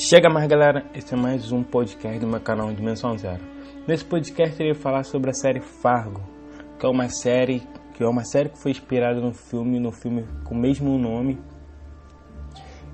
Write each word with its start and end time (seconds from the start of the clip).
Chega 0.00 0.30
mais 0.30 0.46
galera, 0.46 0.86
esse 0.94 1.12
é 1.12 1.16
mais 1.16 1.50
um 1.50 1.60
podcast 1.60 2.20
do 2.20 2.26
meu 2.28 2.40
canal 2.40 2.72
Dimensão 2.72 3.18
Zero. 3.18 3.42
Nesse 3.84 4.04
podcast 4.04 4.54
eu 4.60 4.68
irei 4.68 4.80
falar 4.80 5.02
sobre 5.02 5.28
a 5.28 5.34
série 5.34 5.60
Fargo, 5.60 6.22
que 6.78 6.86
é 6.86 6.88
uma 6.88 7.08
série 7.08 7.66
que 7.94 8.04
é 8.04 8.06
uma 8.06 8.24
série 8.24 8.48
que 8.48 8.62
foi 8.62 8.70
inspirada 8.70 9.20
no 9.20 9.34
filme, 9.34 9.80
no 9.80 9.90
filme 9.90 10.24
com 10.44 10.54
o 10.54 10.56
mesmo 10.56 10.96
nome. 10.96 11.36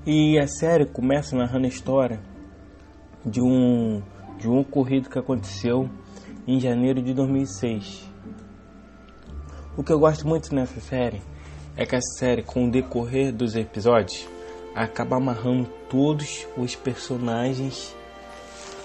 E 0.03 0.39
a 0.39 0.47
série 0.47 0.87
começa 0.87 1.35
narrando 1.35 1.65
a 1.65 1.69
história 1.69 2.19
de 3.23 3.39
um 3.39 4.01
de 4.39 4.49
um 4.49 4.57
ocorrido 4.57 5.07
que 5.07 5.19
aconteceu 5.19 5.87
em 6.47 6.59
janeiro 6.59 7.03
de 7.03 7.13
2006. 7.13 8.09
O 9.77 9.83
que 9.83 9.93
eu 9.93 9.99
gosto 9.99 10.27
muito 10.27 10.55
nessa 10.55 10.81
série 10.81 11.21
é 11.77 11.85
que 11.85 11.95
a 11.95 12.01
série, 12.01 12.41
com 12.41 12.65
o 12.65 12.71
decorrer 12.71 13.31
dos 13.31 13.55
episódios, 13.55 14.27
acaba 14.75 15.15
amarrando 15.15 15.69
todos 15.89 16.45
os 16.57 16.75
personagens 16.75 17.95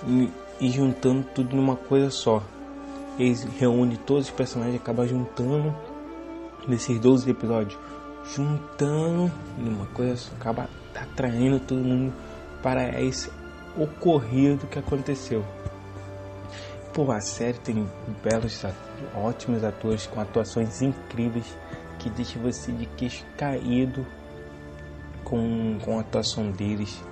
e, 0.07 0.31
e 0.61 0.71
juntando 0.71 1.25
tudo 1.35 1.57
numa 1.57 1.77
coisa 1.77 2.11
só. 2.11 2.43
Eles 3.19 3.43
reúne 3.59 3.97
todos 3.97 4.27
os 4.27 4.31
personagens 4.31 4.77
e 4.77 4.79
acaba 4.79 5.07
juntando 5.07 5.75
nesses 6.69 6.99
12 7.01 7.29
episódios, 7.29 7.79
juntando 8.35 9.31
numa 9.59 9.87
coisa 9.87 10.17
só, 10.17 10.33
acaba 10.37 10.69
atraindo 10.95 11.59
todo 11.59 11.83
mundo 11.83 12.13
para 12.63 13.01
esse 13.03 13.31
ocorrido 13.77 14.67
que 14.69 14.79
aconteceu. 14.79 15.45
Pô, 16.93 17.11
a 17.11 17.21
série 17.21 17.59
tem 17.59 17.89
belos, 18.23 18.65
ótimos 19.15 19.65
atores 19.65 20.07
com 20.07 20.21
atuações 20.21 20.83
incríveis 20.83 21.57
que 21.99 22.11
deixa 22.11 22.39
você 22.39 22.73
de 22.73 22.87
queixo 22.87 23.25
caído 23.37 24.07
com, 25.31 25.79
com 25.79 25.99
a 25.99 26.01
atuação 26.01 26.51
deles. 26.51 27.03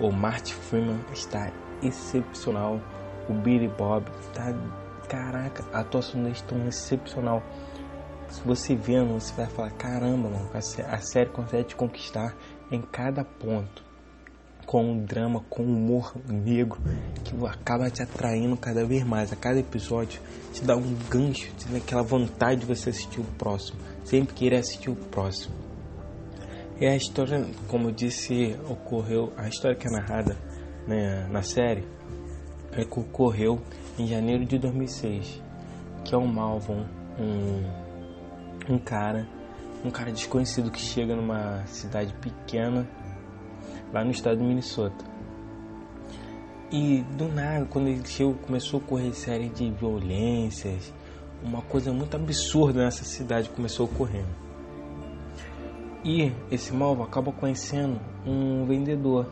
O 0.00 0.10
Marty 0.10 0.54
Freeman 0.54 1.00
está 1.12 1.52
excepcional. 1.82 2.80
O 3.28 3.34
Billy 3.34 3.68
Bob 3.68 4.06
está. 4.20 4.52
Caraca, 5.08 5.64
a 5.72 5.80
atuação 5.80 6.22
deles 6.22 6.38
está 6.38 6.56
excepcional. 6.66 7.42
Se 8.28 8.40
você 8.42 8.74
vendo, 8.74 9.20
você 9.20 9.32
vai 9.34 9.46
falar: 9.46 9.70
caramba, 9.72 10.28
mano, 10.28 10.50
a 10.52 10.98
série 11.00 11.30
consegue 11.30 11.64
te 11.64 11.76
conquistar 11.76 12.34
em 12.72 12.80
cada 12.80 13.22
ponto. 13.24 13.84
Com 14.66 14.84
um 14.84 15.04
drama, 15.04 15.44
com 15.48 15.62
um 15.62 15.76
humor 15.76 16.12
negro 16.26 16.80
que 17.22 17.46
acaba 17.46 17.88
te 17.88 18.02
atraindo 18.02 18.56
cada 18.56 18.84
vez 18.84 19.04
mais. 19.04 19.32
A 19.32 19.36
cada 19.36 19.60
episódio 19.60 20.20
te 20.52 20.64
dá 20.64 20.76
um 20.76 20.96
gancho, 21.08 21.52
te 21.56 21.68
dá 21.68 21.78
aquela 21.78 22.02
vontade 22.02 22.62
de 22.62 22.66
você 22.66 22.90
assistir 22.90 23.20
o 23.20 23.24
próximo, 23.38 23.78
sempre 24.04 24.34
querer 24.34 24.56
assistir 24.56 24.90
o 24.90 24.96
próximo. 24.96 25.65
E 26.78 26.86
a 26.86 26.94
história, 26.94 27.46
como 27.68 27.88
eu 27.88 27.92
disse, 27.92 28.54
ocorreu. 28.68 29.32
A 29.36 29.48
história 29.48 29.74
que 29.74 29.86
é 29.86 29.90
narrada 29.90 30.36
né, 30.86 31.26
na 31.30 31.42
série 31.42 31.88
é 32.72 32.84
que 32.84 33.00
ocorreu 33.00 33.62
em 33.98 34.06
janeiro 34.06 34.44
de 34.44 34.58
2006. 34.58 35.42
Que 36.04 36.14
é 36.14 36.18
o 36.18 36.26
Malvon, 36.26 36.84
um, 37.18 38.74
um 38.74 38.78
cara, 38.78 39.26
um 39.82 39.90
cara 39.90 40.12
desconhecido 40.12 40.70
que 40.70 40.78
chega 40.78 41.16
numa 41.16 41.64
cidade 41.66 42.12
pequena 42.20 42.86
lá 43.90 44.04
no 44.04 44.10
estado 44.10 44.36
de 44.36 44.44
Minnesota. 44.44 45.02
E 46.70 47.02
do 47.16 47.28
nada, 47.28 47.64
quando 47.64 47.88
ele 47.88 48.04
chegou, 48.04 48.34
começou 48.34 48.80
a 48.80 48.82
ocorrer 48.82 49.14
série 49.14 49.48
de 49.48 49.70
violências, 49.70 50.92
uma 51.42 51.62
coisa 51.62 51.90
muito 51.90 52.14
absurda 52.14 52.84
nessa 52.84 53.04
cidade 53.04 53.48
começou 53.48 53.86
ocorrendo. 53.86 54.46
E 56.08 56.32
esse 56.52 56.72
malvo 56.72 57.02
acaba 57.02 57.32
conhecendo 57.32 58.00
um 58.24 58.64
vendedor, 58.64 59.26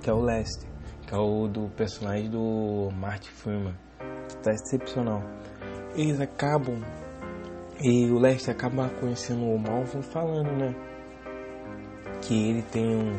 que 0.00 0.08
é 0.08 0.12
o 0.12 0.20
Lester, 0.20 0.68
que 1.04 1.12
é 1.12 1.18
o 1.18 1.48
do 1.48 1.68
personagem 1.70 2.30
do 2.30 2.88
Marty 2.94 3.28
Freeman, 3.32 3.74
que 4.28 4.36
tá 4.36 4.52
excepcional. 4.52 5.20
Eles 5.96 6.20
acabam, 6.20 6.80
e 7.82 8.08
o 8.12 8.16
Lester 8.16 8.54
acaba 8.54 8.88
conhecendo 9.00 9.44
o 9.44 9.58
Malvo 9.58 10.02
falando, 10.02 10.52
né? 10.52 10.72
Que 12.22 12.50
ele 12.50 12.62
tem 12.62 12.86
um. 12.94 13.18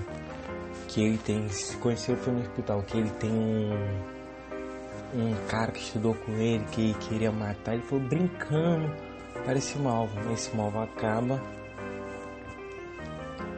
Que 0.87 1.03
ele 1.03 1.17
tem. 1.17 1.49
Se 1.49 1.75
conheceu 1.75 2.15
foi 2.15 2.31
no 2.31 2.39
hospital, 2.39 2.81
que 2.83 2.97
ele 2.97 3.09
tem 3.19 3.29
um. 3.29 3.73
Um 5.13 5.35
cara 5.49 5.73
que 5.73 5.81
estudou 5.81 6.13
com 6.13 6.31
ele, 6.31 6.63
que 6.71 6.93
queria 6.93 7.31
matar, 7.31 7.73
ele 7.73 7.83
foi 7.83 7.99
brincando 7.99 8.89
para 9.43 9.57
esse 9.57 9.77
malvo. 9.77 10.17
Esse 10.31 10.55
malvo 10.55 10.79
acaba 10.79 11.41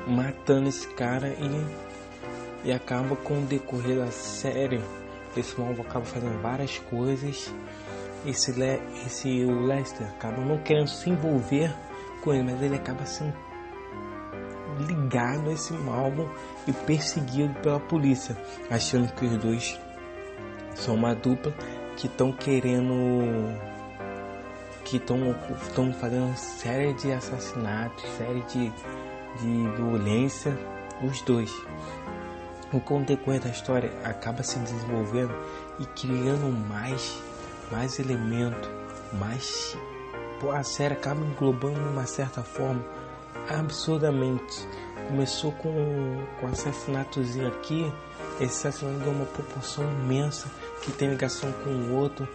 matando 0.09 0.69
esse 0.69 0.87
cara 0.89 1.29
e, 1.29 2.67
e 2.67 2.71
acaba 2.71 3.15
com 3.15 3.39
o 3.39 3.45
decorrer 3.45 3.97
da 3.97 4.11
série. 4.11 4.81
Esse 5.37 5.59
malvo 5.59 5.81
acaba 5.81 6.05
fazendo 6.05 6.41
várias 6.41 6.79
coisas. 6.79 7.53
Esse, 8.25 8.51
Le, 8.51 8.81
esse 9.05 9.45
o 9.45 9.65
Lester 9.65 10.05
acaba 10.07 10.41
não 10.43 10.57
querendo 10.57 10.87
se 10.87 11.09
envolver 11.09 11.73
com 12.21 12.33
ele, 12.33 12.43
mas 12.43 12.61
ele 12.61 12.75
acaba 12.75 13.05
sendo 13.05 13.33
ligado 14.85 15.49
a 15.49 15.53
esse 15.53 15.73
malvo 15.73 16.29
e 16.67 16.73
perseguido 16.73 17.53
pela 17.61 17.79
polícia, 17.79 18.35
achando 18.69 19.11
que 19.13 19.25
os 19.25 19.37
dois 19.37 19.79
são 20.75 20.95
uma 20.95 21.13
dupla 21.13 21.53
que 21.97 22.07
estão 22.07 22.31
querendo 22.31 22.83
que 24.85 24.97
estão 24.97 25.93
fazendo 25.93 26.35
série 26.35 26.93
de 26.93 27.11
assassinatos, 27.11 28.03
série 28.17 28.41
de 28.43 28.73
de 29.39 29.67
violência, 29.75 30.57
os 31.01 31.21
dois. 31.21 31.51
O 32.71 32.79
decorrer 32.99 33.41
da 33.41 33.49
história 33.49 33.91
acaba 34.03 34.43
se 34.43 34.59
desenvolvendo 34.59 35.33
e 35.79 35.85
criando 35.87 36.51
mais, 36.67 37.19
mais 37.71 37.99
elemento, 37.99 38.69
mais. 39.13 39.75
A 40.53 40.63
série 40.63 40.93
acaba 40.93 41.19
englobando 41.25 41.81
de 41.81 41.89
uma 41.89 42.05
certa 42.05 42.43
forma 42.43 42.85
absurdamente. 43.49 44.67
Começou 45.07 45.51
com, 45.53 46.23
com 46.39 46.47
assassinato 46.47 47.19
aqui, 47.47 47.91
esse 48.39 48.67
assassinato 48.67 48.99
deu 48.99 49.11
uma 49.11 49.25
proporção 49.25 49.83
imensa 49.83 50.47
que 50.83 50.91
tem 50.91 51.09
ligação 51.09 51.51
com 51.63 51.69
o 51.69 51.95
outro. 51.95 52.27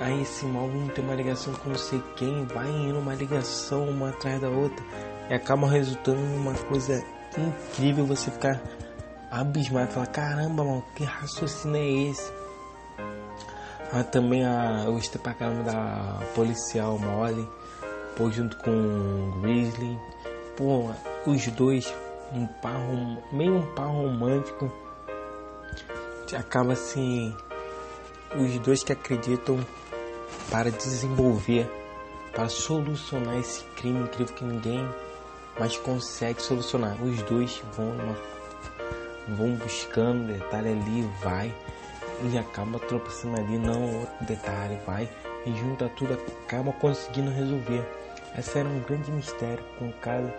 Aí 0.00 0.22
esse 0.22 0.44
não 0.44 0.88
tem 0.88 1.04
uma 1.04 1.14
ligação 1.14 1.54
com 1.54 1.70
não 1.70 1.78
sei 1.78 2.02
quem, 2.16 2.44
vai 2.46 2.68
indo 2.68 2.98
uma 2.98 3.14
ligação 3.14 3.88
uma 3.88 4.10
atrás 4.10 4.40
da 4.40 4.48
outra 4.48 4.84
e 5.30 5.34
acabam 5.34 5.70
resultando 5.70 6.20
numa 6.20 6.54
coisa 6.54 7.02
incrível 7.38 8.04
você 8.04 8.30
ficar 8.30 8.60
abismado, 9.30 9.92
falar 9.92 10.06
caramba, 10.06 10.64
mano, 10.64 10.84
que 10.94 11.04
raciocínio 11.04 11.76
é 11.76 12.10
esse? 12.10 12.32
Ah, 13.92 14.02
também 14.02 14.44
a, 14.44 14.82
eu 14.84 14.94
gostei 14.94 15.20
pra 15.20 15.34
caramba 15.34 15.62
da 15.62 16.20
policial 16.34 16.98
Molly, 16.98 17.48
pô, 18.16 18.30
junto 18.30 18.56
com 18.58 18.70
o 18.70 19.40
Grizzly, 19.40 19.98
pô, 20.56 20.90
os 21.26 21.46
dois, 21.48 21.94
um 22.32 22.46
par, 22.46 22.80
meio 23.32 23.58
um 23.58 23.74
par 23.74 23.86
romântico, 23.86 24.70
acaba 26.36 26.72
assim, 26.72 27.34
os 28.36 28.58
dois 28.58 28.82
que 28.82 28.92
acreditam 28.92 29.64
para 30.50 30.70
desenvolver, 30.70 31.70
para 32.32 32.48
solucionar 32.48 33.36
esse 33.38 33.64
crime 33.76 34.00
incrível 34.00 34.34
que 34.34 34.44
ninguém 34.44 34.88
mas 35.58 35.76
consegue 35.76 36.42
solucionar. 36.42 37.00
Os 37.02 37.22
dois 37.22 37.62
vão, 37.76 37.96
vão 39.28 39.54
buscando 39.56 40.32
detalhe 40.32 40.70
ali, 40.70 41.08
vai 41.22 41.54
e 42.22 42.38
acaba 42.38 42.78
tropeçando 42.78 43.40
ali, 43.40 43.58
não 43.58 44.00
outro 44.00 44.24
detalhe, 44.26 44.78
vai 44.86 45.08
e 45.44 45.54
junta 45.56 45.88
tudo, 45.90 46.14
acaba 46.14 46.72
conseguindo 46.72 47.30
resolver. 47.30 47.84
Essa 48.36 48.60
era 48.60 48.68
um 48.68 48.80
grande 48.80 49.10
mistério 49.12 49.62
com 49.78 49.92
cada, 49.92 50.34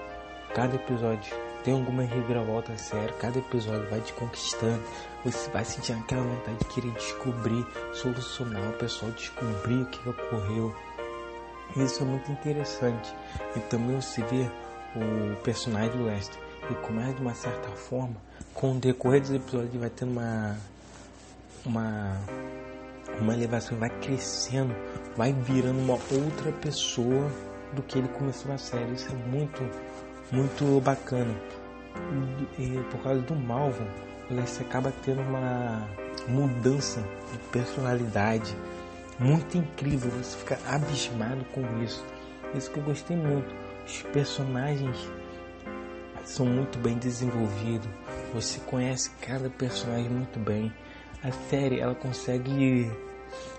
cada 0.54 0.76
episódio. 0.76 1.45
Tem 1.66 1.74
alguma 1.74 2.04
reviravolta 2.04 2.78
séria, 2.78 3.12
cada 3.14 3.40
episódio 3.40 3.90
vai 3.90 4.00
te 4.00 4.14
conquistando. 4.14 4.84
Você 5.24 5.50
vai 5.50 5.66
sentir 5.66 5.94
aquela 5.94 6.22
vontade 6.22 6.60
de 6.60 6.66
querer 6.66 6.92
descobrir, 6.92 7.66
solucionar, 7.92 8.70
o 8.70 8.74
pessoal 8.74 9.12
descobrir 9.14 9.82
o 9.82 9.86
que 9.88 10.08
ocorreu. 10.08 10.76
Isso 11.76 12.04
é 12.04 12.06
muito 12.06 12.32
interessante. 12.32 13.12
E 13.56 13.60
também 13.62 14.00
você 14.00 14.22
vê 14.26 14.48
o 14.96 15.36
personagem 15.38 15.90
do 15.98 16.06
Lester. 16.06 16.40
E 16.70 16.76
começa 16.76 17.14
de 17.14 17.22
uma 17.22 17.34
certa 17.34 17.70
forma, 17.70 18.16
com 18.54 18.74
o 18.74 18.80
decorrer 18.80 19.22
dos 19.22 19.32
episódios, 19.32 19.74
vai 19.74 19.90
tendo 19.90 20.12
uma. 20.12 20.56
uma. 21.66 22.22
uma 23.20 23.34
elevação, 23.34 23.76
vai 23.80 23.90
crescendo, 23.90 24.76
vai 25.18 25.34
virando 25.34 25.80
uma 25.80 25.94
outra 25.94 26.52
pessoa 26.62 27.32
do 27.74 27.82
que 27.82 27.98
ele 27.98 28.08
começou 28.10 28.52
na 28.52 28.60
série. 28.60 28.94
Isso 28.94 29.10
é 29.10 29.16
muito, 29.28 29.62
muito 30.32 30.80
bacana. 30.82 31.34
E, 32.60 32.80
por 32.92 33.02
causa 33.02 33.22
do 33.22 33.34
o 33.34 34.34
Lester 34.34 34.66
acaba 34.66 34.92
tendo 35.04 35.22
uma 35.22 35.88
mudança 36.28 37.02
de 37.32 37.38
personalidade 37.52 38.56
muito 39.20 39.58
incrível. 39.58 40.12
Você 40.12 40.38
fica 40.38 40.60
abismado 40.68 41.46
com 41.54 41.62
isso. 41.84 42.04
Isso 42.54 42.70
que 42.72 42.80
eu 42.80 42.84
gostei 42.84 43.16
muito 43.16 43.66
os 43.86 44.02
personagens 44.02 44.98
são 46.26 46.46
muito 46.46 46.80
bem 46.80 46.98
desenvolvidos, 46.98 47.88
Você 48.34 48.60
conhece 48.62 49.12
cada 49.22 49.50
personagem 49.50 50.10
muito 50.10 50.40
bem. 50.40 50.74
A 51.24 51.32
série 51.50 51.80
ela 51.80 51.94
consegue 51.94 52.92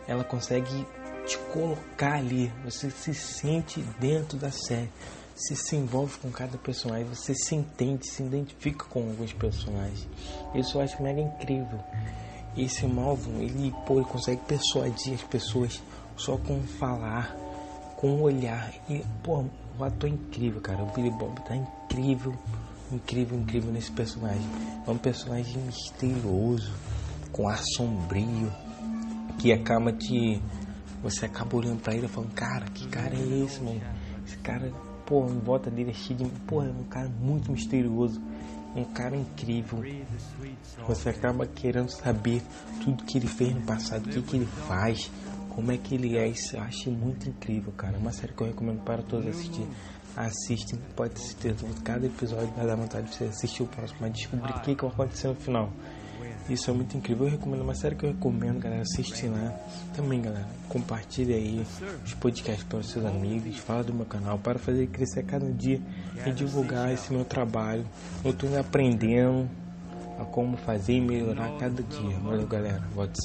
ela 0.06 0.24
consegue 0.24 0.86
te 1.24 1.38
colocar 1.52 2.14
ali. 2.14 2.52
Você 2.64 2.90
se 2.90 3.14
sente 3.14 3.80
dentro 4.00 4.36
da 4.36 4.50
série. 4.50 4.90
Você 5.36 5.54
se 5.54 5.76
envolve 5.76 6.16
com 6.16 6.30
cada 6.30 6.56
personagem, 6.56 7.04
você 7.04 7.34
se 7.34 7.54
entende, 7.54 8.08
se 8.08 8.22
identifica 8.22 8.86
com 8.86 9.00
alguns 9.00 9.34
personagens. 9.34 10.08
Isso 10.54 10.78
eu 10.78 10.80
acho 10.80 11.02
mega 11.02 11.20
incrível. 11.20 11.78
Esse 12.56 12.86
Malvin, 12.86 13.42
ele, 13.42 13.74
pô, 13.86 13.96
ele 13.96 14.06
consegue 14.06 14.40
persuadir 14.46 15.12
as 15.12 15.22
pessoas 15.24 15.82
só 16.16 16.38
com 16.38 16.62
falar, 16.62 17.36
com 17.96 18.22
olhar. 18.22 18.72
E, 18.88 19.04
pô, 19.22 19.44
o 19.78 19.84
ator 19.84 20.08
é 20.08 20.14
incrível, 20.14 20.58
cara. 20.62 20.82
O 20.82 20.86
Billy 20.92 21.10
Bob 21.10 21.38
tá 21.42 21.54
incrível, 21.54 22.34
incrível, 22.90 23.38
incrível 23.38 23.70
nesse 23.70 23.92
personagem. 23.92 24.48
É 24.86 24.90
um 24.90 24.96
personagem 24.96 25.58
misterioso, 25.58 26.72
com 27.30 27.46
ar 27.46 27.60
sombrio, 27.76 28.50
que 29.38 29.52
acaba 29.52 29.92
te. 29.92 30.40
Você 31.02 31.26
acaba 31.26 31.58
olhando 31.58 31.82
pra 31.82 31.94
ele 31.94 32.06
e 32.06 32.08
falando, 32.08 32.32
cara, 32.32 32.64
que 32.70 32.88
cara 32.88 33.14
é 33.14 33.44
esse, 33.44 33.60
mano? 33.60 33.82
Esse 34.26 34.38
cara, 34.38 34.72
pô, 35.06 35.26
em 35.26 35.38
volta 35.38 35.70
dele 35.70 35.90
é 35.90 35.94
cheio 35.94 36.18
de. 36.18 36.24
Pô, 36.40 36.62
é 36.62 36.66
um 36.66 36.84
cara 36.84 37.08
muito 37.08 37.50
misterioso 37.50 38.20
um 38.80 38.84
cara 38.84 39.16
incrível. 39.16 39.82
Você 40.86 41.08
acaba 41.08 41.46
querendo 41.46 41.88
saber 41.88 42.42
tudo 42.82 43.04
que 43.04 43.18
ele 43.18 43.26
fez 43.26 43.54
no 43.54 43.62
passado, 43.62 44.06
o 44.06 44.10
que, 44.10 44.22
que 44.22 44.36
ele 44.36 44.46
faz, 44.46 45.10
como 45.48 45.72
é 45.72 45.78
que 45.78 45.94
ele 45.94 46.16
é. 46.16 46.28
Isso 46.28 46.56
eu 46.56 46.60
acho 46.60 46.90
muito 46.90 47.28
incrível, 47.28 47.72
cara. 47.72 47.96
É 47.96 47.98
uma 47.98 48.12
série 48.12 48.32
que 48.32 48.42
eu 48.42 48.46
recomendo 48.46 48.82
para 48.84 49.02
todos 49.02 49.26
assistir. 49.28 49.66
Assistem, 50.14 50.78
pode 50.94 51.14
ter 51.14 51.20
certeza, 51.20 51.66
cada 51.84 52.06
episódio 52.06 52.48
vai 52.56 52.66
dar 52.66 52.74
vontade 52.74 53.06
de 53.08 53.14
você 53.14 53.24
assistir 53.24 53.62
o 53.62 53.66
próximo, 53.66 53.98
mas 54.00 54.14
descobrir 54.14 54.50
o 54.50 54.60
que, 54.60 54.74
que 54.74 54.82
vai 54.82 54.90
acontecer 54.90 55.28
no 55.28 55.34
final. 55.34 55.70
Isso 56.49 56.70
é 56.70 56.73
muito 56.73 56.96
incrível. 56.96 57.26
Eu 57.26 57.32
recomendo 57.32 57.62
uma 57.62 57.75
série 57.75 57.94
que 57.94 58.05
eu 58.05 58.12
recomendo, 58.12 58.58
galera, 58.58 58.82
assistir 58.82 59.28
lá. 59.28 59.52
Também, 59.94 60.23
galera, 60.23 60.46
compartilhe 60.69 61.34
aí 61.34 61.67
os 62.05 62.14
podcasts 62.14 62.64
para 62.64 62.78
os 62.78 62.90
seus 62.90 63.05
amigos. 63.05 63.58
Fala 63.58 63.82
do 63.82 63.93
meu 63.93 64.06
canal 64.06 64.38
para 64.38 64.58
fazer 64.58 64.87
crescer 64.88 65.25
cada 65.25 65.50
dia 65.52 65.81
e 66.26 66.31
divulgar 66.31 66.93
esse 66.93 67.12
meu 67.12 67.25
trabalho. 67.25 67.84
Eu 68.25 68.31
estou 68.31 68.58
aprendendo 68.58 69.49
a 70.19 70.25
como 70.25 70.56
fazer 70.56 70.94
e 70.94 71.00
melhorar 71.00 71.56
cada 71.58 71.82
dia. 71.82 72.19
Valeu, 72.19 72.46
galera. 72.46 72.82
Volte 72.94 73.12